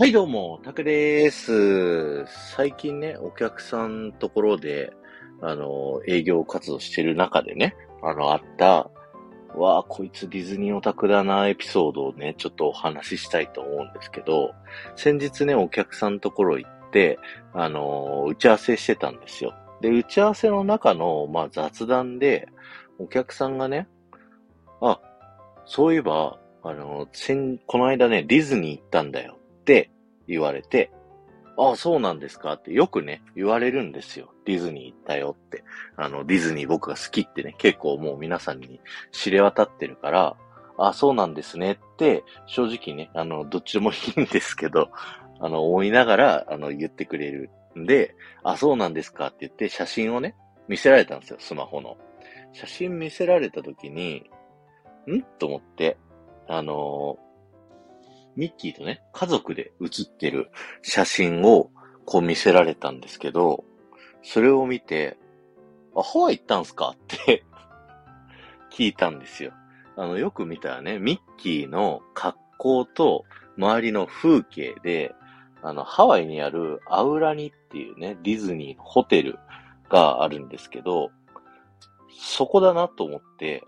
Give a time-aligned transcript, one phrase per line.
[0.00, 2.24] はい、どうも、たけです。
[2.54, 4.92] 最近ね、お客さんところで、
[5.42, 8.88] あの、営業活動してる中でね、あの、あった、
[9.56, 14.52] わあ、こいつディズニーオタクだな、エピソードをね、ちょっとお話ししたいと思うんですけど、
[14.94, 17.18] 先日ね、お客さんところ行って、
[17.52, 19.52] あの、打ち合わせしてたんですよ。
[19.80, 22.46] で、打ち合わせの中の、まあ、雑談で、
[23.00, 23.88] お客さんがね、
[24.80, 25.00] あ、
[25.66, 27.08] そういえば、あの、
[27.66, 29.37] この間ね、ディズニー行ったんだよ
[29.68, 29.90] って
[30.26, 30.90] 言われて、
[31.58, 32.54] ああ、そうなんですか？
[32.54, 34.32] ってよくね、言われるんですよ。
[34.46, 35.62] ディズニー行ったよって。
[35.96, 38.80] あの、ディズニー僕が好きってね、結構もう皆さんに
[39.12, 40.36] 知れ渡ってるから、
[40.78, 44.88] ああ、そうなんですねって、正直ね、あの、どっちもいいんですけど、
[45.40, 50.34] あの、思いながら、あの、言ってくれるんで、あ、そうなんですかって言って、写真をね、
[50.68, 51.98] 見せられたんですよ、スマホの。
[52.52, 54.30] 写真見せられた時に、
[55.06, 55.22] ん？
[55.38, 55.98] と思って、
[56.46, 57.18] あの
[58.38, 60.50] ミッキーとね、家族で写ってる
[60.82, 61.70] 写真を
[62.06, 63.64] こう見せられたんですけど、
[64.22, 65.18] それを見て、
[65.96, 66.94] あ、ハワイ行ったんすか？
[66.94, 67.44] って
[68.70, 69.52] 聞いたんですよ。
[69.96, 73.24] あの、よく見たらね、ミッキーの格好と
[73.56, 75.14] 周りの風景で、
[75.60, 79.40] あの、ハワイにあるアウラニっていうね、ディズニーのホテル
[79.88, 81.10] があるんですけど、
[82.20, 83.64] そこだなと思って、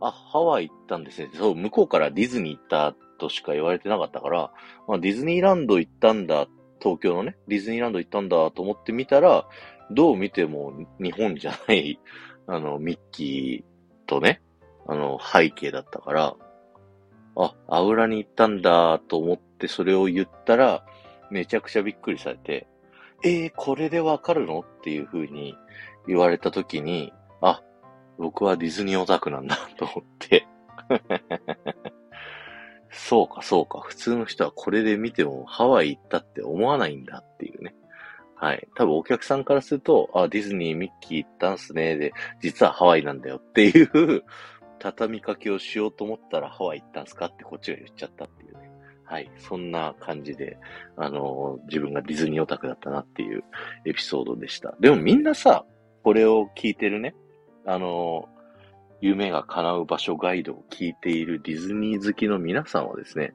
[0.00, 1.30] あ、ハワイ行ったんですね。
[1.34, 4.50] そう、向こうからディズニー行ったとしか言われてなかったから、
[4.86, 6.46] まあ、ディズニーランド行ったんだ、
[6.80, 9.48] 東京のね、ディズニーランド行ったんだと思ってみたら、
[9.90, 11.98] どう見ても日本じゃない、
[12.46, 14.42] あの、ミッキーとね、
[14.86, 16.36] あの、背景だったから、
[17.36, 20.86] あ、アウラに行ったんだと思ってそれを言ったら、
[21.30, 22.66] めちゃくちゃびっくりされて、
[23.22, 25.56] えー、これでわかるのっていう風に
[26.06, 27.62] 言われた時に、あ、
[28.18, 30.46] 僕はディズニーオタクなんだと思って。
[32.96, 33.80] そうか、そうか。
[33.80, 37.74] 普通の人はこれで見てもハワイ行ったって思わないんだっていうね。
[38.34, 38.68] はい。
[38.74, 41.96] 多分お客さんからすると、あ、ディズニー、ミッキー行ったんすね。
[41.96, 44.24] で、実はハワイなんだよっていう、
[44.78, 48.70] 畳みかけをしようと思ったらハワイ行ったんすかってこっちが言っちゃったっていうね。
[49.04, 49.30] はい。
[49.38, 50.58] そんな感じで、
[50.96, 53.44] あの自分がディズニーオタクだったなっていう
[53.84, 54.74] エピソードでした。
[54.80, 55.64] でもみんなさ、
[56.02, 57.14] これを聞いてるね、
[57.64, 58.28] あの、
[59.00, 63.34] 夢が叶う場所ガイドを聞いているディズニー好きの皆さんはですね、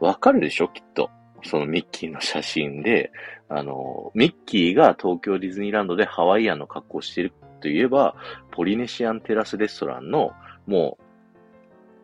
[0.00, 0.68] わかるでしょ？
[0.68, 1.10] きっと。
[1.44, 3.12] そのミッキーの写真で、
[3.48, 8.16] あの、ミッキーが東京ディズニーランドでハワイアンの格好をしているといえば、
[8.50, 10.32] ポリネシアンテラスレストランの、
[10.66, 10.98] も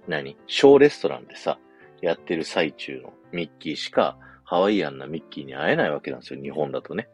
[0.07, 0.37] う、何？
[0.47, 1.59] 小レストランでさ、
[2.01, 7.09] やってる最中のミッキーしか、ハワイアンなミッキーに会えないわけなんですよ、日本だとね。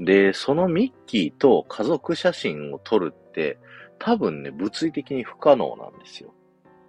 [0.00, 3.58] で、そのミッキーと家族写真を撮るって、
[3.98, 6.32] 多分ね、物理的に不可能なんですよ。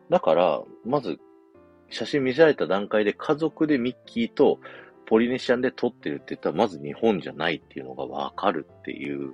[0.09, 1.20] だから、まず、
[1.90, 4.59] 写真見せられた段階で家族でミッキーと
[5.08, 9.34] ポリネシアンで撮ってるって言ったら、まず日本じゃないっていうのがわかるっていう、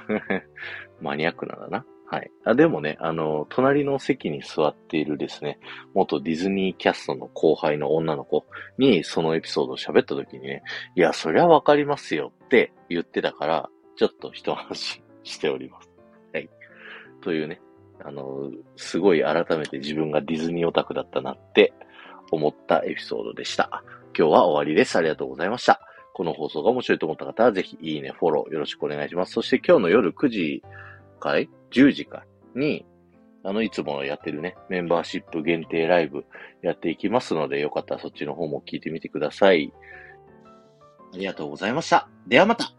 [1.00, 1.84] マニアックなんだな？
[2.10, 2.30] はい。
[2.44, 5.60] あ、でもね、あの、隣の席に座っているですね、
[5.92, 8.46] 元ディズニーキャストの後輩の女の子
[8.78, 10.62] にそのエピソードを喋った時にね、
[10.96, 15.87] いや、そりゃわかりますよって言ってたから、ちょっと一安心しております。
[17.22, 17.60] というね、
[18.04, 21.72] あの、すごい改めて自分がディズニーオタクだったなって
[22.30, 23.82] 思ったエピソードでした。
[24.16, 24.96] 今日は終わりです。
[24.96, 25.80] ありがとうございました。
[26.14, 29.32] この放送が面白いと思った方は、ぜひいいね、フォローよろしくお願いします。
[29.32, 30.62] そして今日の夜9時
[31.20, 32.24] かい ?10 時か
[32.54, 32.84] に、
[33.44, 36.24] あの、いつものやってるね、メンバーシップ限定ライブ
[36.62, 39.72] やっていきますので、よかったらそっちの方も聞いてみてください。
[41.14, 42.08] ありがとうございました。
[42.26, 42.77] ではまた